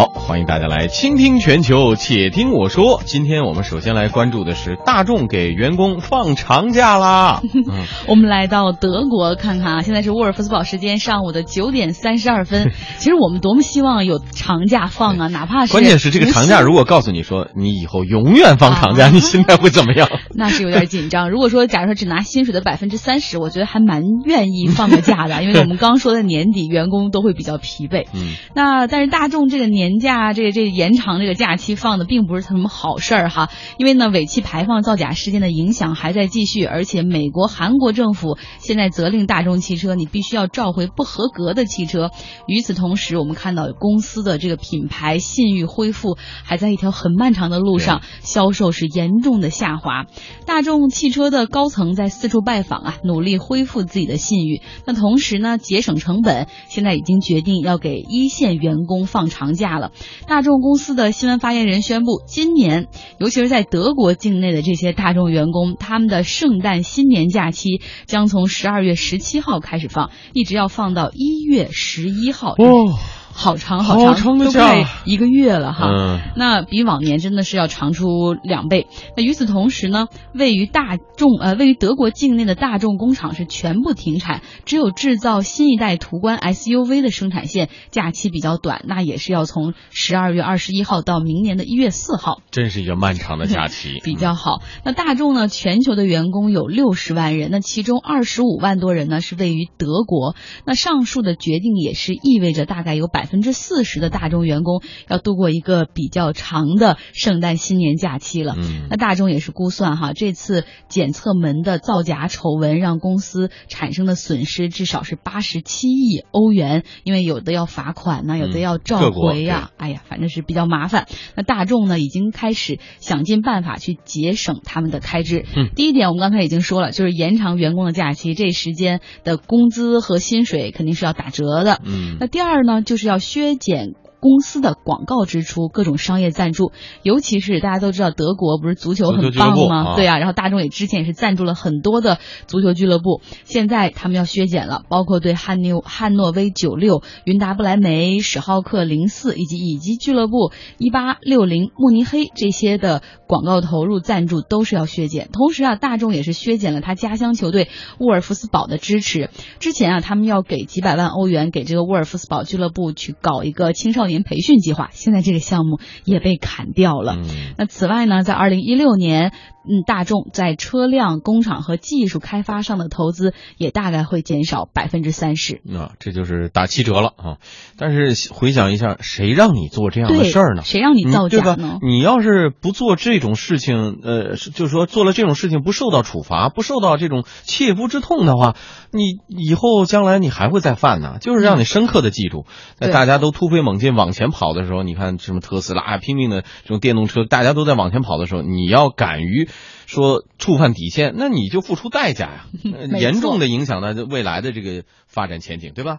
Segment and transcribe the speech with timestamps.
[0.00, 3.02] 好，欢迎大家来倾听全球，且听我说。
[3.04, 7.42] 今天我们首先来关注的是大众给员工放长假啦。
[7.52, 12.70] 嗯、我们来到德国看看啊，现在是沃尔夫斯堡时间上午的九点三十二分。
[12.98, 20.08] 其实我们多么希望有长假放啊，哪怕是关键是这个长假，如果告诉你说你以后永远放长假，啊、 你心态会怎么样？
[20.32, 21.28] 那是有点紧张。
[21.30, 28.06] 如果说假如说只拿薪水的百分之三十，我觉得还蛮愿意放个假的，因为我们刚说的年底员工都会比较疲惫。
[28.14, 42.10] 嗯，那但是大众这个年假，这个这个、延长这个假期放的并不是什么好事儿哈，因为呢尾气排放造假事件的影响还在继续，而且美国、韩国政府现在责令大众汽车你必须要召回不合格的汽车。
[42.46, 50.06] 与此同时，我们看到公司的这个品牌信誉恢复还在一条很漫长的路上，销售是严重的下滑。
[50.46, 54.60] 大众汽车的高层在四处拜访啊，努力恢复自己的信誉。
[54.84, 59.92] 那同时呢，节省成本，现在已经决定要给一线员工放长假了。
[60.26, 72.52] 大众公司的新闻发言人宣布，今年尤其是在德国境内的这些大众员工，他们的圣诞新年假期将从十二月十七号开始放，一直要放到一月十一号。
[72.52, 73.19] 哦。
[73.32, 75.86] 好长好长，长都快一个月了哈。
[75.88, 78.86] 嗯，那比往年真的是要长出两倍。
[79.16, 92.42] 那与此同时呢，位于大众呃位于德国境内的大众工厂是全部停产，只有制造新一代途观 SUV 的生产线假期比较短，那也是要从十二月二十一号到明年的一月四号。
[92.50, 94.60] 真是一个漫长的假期， 比较好。
[94.84, 100.34] 那大众呢，全球的员工有六十万人，那其中二十五万多人呢是位于德国。
[100.66, 103.19] 那上述的决定也是意味着大概有百。
[103.20, 108.54] 百分之四十的大众员工要度过一个比较长的圣诞新年假期了。
[108.56, 121.06] 嗯，那大众也是估算哈，这次检测门的造假丑闻让公司产生的损失至少是八十七亿欧元，因为有的要罚款呢，有的要召回呀、啊，哎呀，反正是比较麻烦。
[121.36, 125.44] 那大众呢，已经开始想尽办法去节省他们的开支。
[125.54, 131.82] 嗯，第一点我们刚才已经说了，就是延长员工的假期，这时间的工资和薪水肯定是要打折的。
[131.84, 136.72] 嗯，那第二呢，就是要削减公司的广告支出，各种商业赞助，
[137.02, 139.92] 尤其是大家都知道德国不是足球很棒吗？
[139.92, 155.28] 啊对啊，然后大众也之前也是赞助了很多的足球俱乐部，现在他们要削减了，包括对汉纽汉诺威九六、云达不莱梅、史浩克零四以及乙级俱乐部一八六零慕尼黑这些的广告投入赞助都是要削减。
[155.32, 159.30] 同时啊，大众也是削减了他家乡球队沃尔夫斯堡的支持。
[159.60, 167.16] 之前啊，他们要给几百万欧元给这个沃尔夫斯堡俱乐部去搞一个青少年培训计划，现在这个项目也被砍掉了。
[167.16, 169.32] 嗯、那此外呢，在二零一六年，
[169.62, 175.60] 嗯，大众在车辆、工厂和技术开发上的投资也大概会减少百分之三十。
[175.64, 177.36] 那、啊、这就是打七折了啊！
[177.76, 180.62] 但是回想一下，谁让你做这样的事儿呢？
[180.64, 181.90] 谁让你造假呢、嗯？
[181.90, 188.56] 你要是不做这种事情，呃，就是说做了这种事情不受到处罚，不受到这种切肤之痛的话，
[188.90, 191.18] 你以后将来你还会再犯呢。
[191.20, 192.46] 就是让你深刻的记住，
[192.76, 199.48] 在、嗯、大家都突飞猛进往前跑的时候，你看什么特斯拉拼命的这种电动车，大家都在往前跑的时候，你要敢于
[199.86, 205.98] 说触犯底线，那你就付出代价呀、啊， 严重的影响到未来的这个发展前景，对吧？